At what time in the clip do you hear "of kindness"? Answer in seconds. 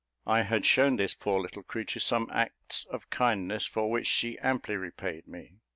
2.85-3.67